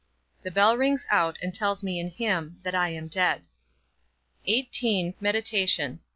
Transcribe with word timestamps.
The 0.41 0.49
bell 0.49 0.77
rings 0.77 1.05
out, 1.11 1.37
and 1.43 1.53
tells 1.53 1.83
me 1.83 1.99
in 1.99 2.09
him, 2.09 2.59
that 2.63 2.73
I 2.73 2.89
am 2.89 3.07
dead. 3.07 3.43
XVIII. 4.49 5.13
MEDITATION. 5.19 5.99